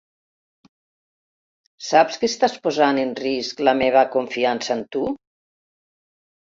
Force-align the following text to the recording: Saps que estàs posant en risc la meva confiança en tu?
Saps 1.89 2.17
que 2.23 2.31
estàs 2.31 2.57
posant 2.65 3.03
en 3.05 3.15
risc 3.23 3.65
la 3.69 3.79
meva 3.85 4.05
confiança 4.19 4.77
en 4.81 4.87
tu? 4.97 5.09